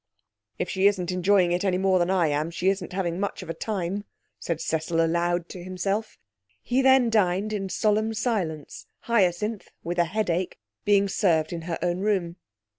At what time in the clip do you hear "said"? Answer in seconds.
4.39-4.59